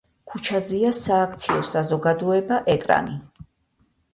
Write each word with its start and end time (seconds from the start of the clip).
ქუჩაზეა 0.29 0.93
სააქციო 0.99 1.59
საზოგადოება 1.73 2.59
„ეკრანი“. 2.77 3.15